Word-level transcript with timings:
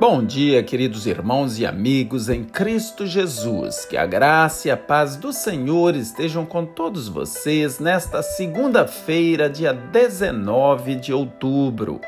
Bom 0.00 0.24
dia, 0.24 0.60
queridos 0.60 1.06
irmãos 1.06 1.60
e 1.60 1.64
amigos 1.64 2.28
em 2.28 2.42
Cristo 2.42 3.06
Jesus. 3.06 3.84
Que 3.84 3.96
a 3.96 4.04
graça 4.04 4.66
e 4.66 4.70
a 4.72 4.76
paz 4.76 5.14
do 5.14 5.32
Senhor 5.32 5.94
estejam 5.94 6.44
com 6.44 6.66
todos 6.66 7.06
vocês 7.06 7.78
nesta 7.78 8.20
segunda-feira, 8.20 9.48
dia 9.48 9.72
19 9.72 10.96
de 10.96 11.12
outubro. 11.12 12.00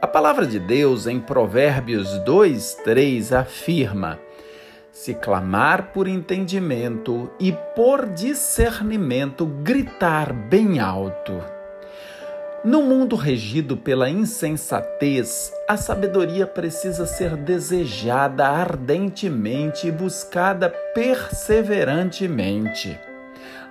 A 0.00 0.06
palavra 0.06 0.46
de 0.46 0.58
Deus 0.58 1.06
em 1.06 1.20
Provérbios 1.20 2.08
2, 2.20 2.78
3 2.84 3.34
afirma: 3.34 4.18
Se 4.90 5.12
clamar 5.12 5.92
por 5.92 6.08
entendimento 6.08 7.30
e 7.38 7.52
por 7.76 8.08
discernimento, 8.08 9.44
gritar 9.44 10.32
bem 10.32 10.80
alto. 10.80 11.59
No 12.62 12.82
mundo 12.82 13.16
regido 13.16 13.74
pela 13.74 14.10
insensatez, 14.10 15.50
a 15.66 15.78
sabedoria 15.78 16.46
precisa 16.46 17.06
ser 17.06 17.34
desejada 17.34 18.46
ardentemente 18.46 19.88
e 19.88 19.90
buscada 19.90 20.68
perseverantemente. 20.94 23.00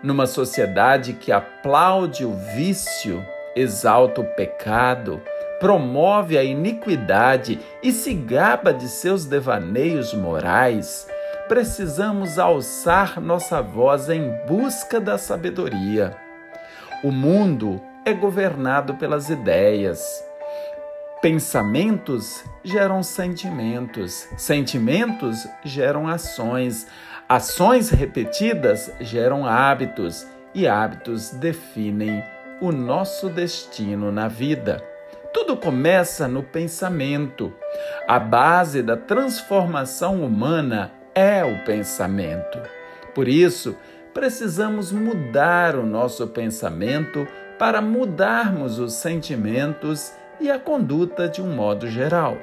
Numa 0.01 0.25
sociedade 0.25 1.13
que 1.13 1.31
aplaude 1.31 2.25
o 2.25 2.35
vício, 2.55 3.23
exalta 3.55 4.21
o 4.21 4.25
pecado, 4.33 5.21
promove 5.59 6.35
a 6.35 6.43
iniquidade 6.43 7.59
e 7.83 7.91
se 7.91 8.15
gaba 8.15 8.73
de 8.73 8.87
seus 8.87 9.23
devaneios 9.23 10.15
morais, 10.15 11.07
precisamos 11.47 12.39
alçar 12.39 13.21
nossa 13.21 13.61
voz 13.61 14.09
em 14.09 14.31
busca 14.47 14.99
da 14.99 15.19
sabedoria. 15.19 16.17
O 17.03 17.11
mundo 17.11 17.79
é 18.09 18.13
governado 18.13 18.95
pelas 18.95 19.29
ideias. 19.29 20.23
Pensamentos 21.21 22.43
geram 22.63 23.03
sentimentos, 23.03 24.27
sentimentos 24.35 25.47
geram 25.63 26.07
ações, 26.07 26.87
ações 27.27 27.89
repetidas 27.89 28.91
geram 28.99 29.45
hábitos 29.45 30.25
e 30.55 30.67
hábitos 30.67 31.29
definem 31.31 32.23
o 32.59 32.71
nosso 32.71 33.29
destino 33.29 34.11
na 34.11 34.27
vida. 34.27 34.83
Tudo 35.31 35.55
começa 35.55 36.27
no 36.27 36.41
pensamento. 36.41 37.53
A 38.07 38.17
base 38.17 38.81
da 38.81 38.97
transformação 38.97 40.23
humana 40.23 40.91
é 41.13 41.43
o 41.43 41.63
pensamento. 41.63 42.59
Por 43.13 43.27
isso, 43.27 43.77
precisamos 44.13 44.91
mudar 44.91 45.75
o 45.75 45.85
nosso 45.85 46.25
pensamento 46.27 47.27
para 47.59 47.81
mudarmos 47.81 48.79
os 48.79 48.93
sentimentos 48.93 50.13
e 50.39 50.49
a 50.49 50.57
conduta 50.57 51.27
de 51.27 51.41
um 51.41 51.53
modo 51.53 51.87
geral. 51.87 52.37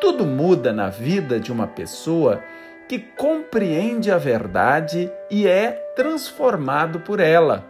Tudo 0.00 0.24
muda 0.24 0.72
na 0.72 0.88
vida 0.88 1.38
de 1.38 1.52
uma 1.52 1.66
pessoa 1.66 2.42
que 2.88 2.98
compreende 2.98 4.10
a 4.10 4.16
verdade 4.16 5.12
e 5.30 5.46
é 5.46 5.72
transformado 5.94 7.00
por 7.00 7.20
ela. 7.20 7.62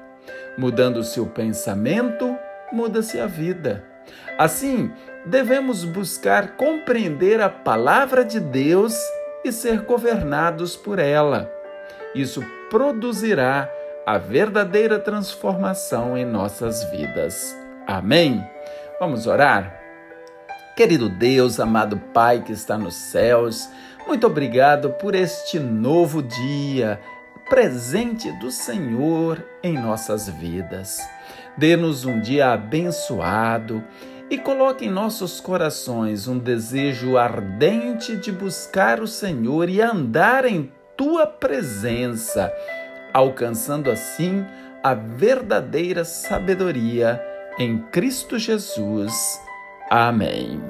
Mudando-se 0.56 1.20
o 1.20 1.26
pensamento, 1.26 2.36
muda-se 2.72 3.18
a 3.20 3.26
vida. 3.26 3.84
Assim, 4.38 4.92
devemos 5.26 5.84
buscar 5.84 6.56
compreender 6.56 7.40
a 7.40 7.48
palavra 7.48 8.24
de 8.24 8.38
Deus 8.38 8.96
e 9.44 9.50
ser 9.50 9.80
governados 9.80 10.76
por 10.76 11.00
ela. 11.00 11.50
Isso 12.14 12.44
produzirá 12.70 13.68
a 14.09 14.17
verdadeira 14.17 14.98
transformação 14.98 16.17
em 16.17 16.25
nossas 16.25 16.83
vidas. 16.84 17.55
Amém? 17.87 18.42
Vamos 18.98 19.27
orar? 19.27 19.83
Querido 20.75 21.11
Deus, 21.11 21.61
amado 21.61 21.98
Pai 22.14 22.42
que 22.42 22.51
está 22.53 22.79
nos 22.79 22.95
céus, 22.95 23.69
muito 24.06 24.27
obrigado 24.27 24.92
por 24.92 25.14
este 25.14 25.61
novo 25.61 26.23
dia, 26.23 26.98
presente 27.51 28.33
do 28.39 28.51
Senhor 28.51 29.45
em 29.63 29.74
nossas 29.74 30.27
vidas. 30.27 31.07
Dê-nos 31.58 32.07
um 32.07 32.18
dia 32.18 32.55
abençoado 32.55 33.85
e 34.30 34.39
coloque 34.39 34.86
em 34.86 34.91
nossos 34.91 35.39
corações 35.39 36.27
um 36.27 36.39
desejo 36.39 37.18
ardente 37.18 38.17
de 38.17 38.33
buscar 38.33 39.01
o 39.01 39.07
Senhor 39.07 39.68
e 39.68 39.83
andar 39.83 40.47
em 40.47 40.73
tua 40.97 41.27
presença 41.27 42.51
alcançando 43.13 43.91
assim 43.91 44.45
a 44.83 44.95
verdadeira 44.95 46.05
sabedoria 46.05 47.20
em 47.58 47.79
Cristo 47.79 48.39
Jesus. 48.39 49.41
Amém. 49.91 50.61